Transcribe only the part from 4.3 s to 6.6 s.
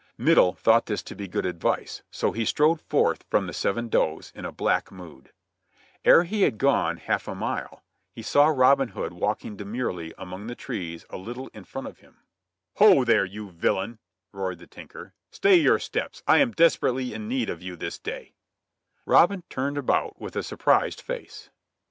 in a black mood. Ere he had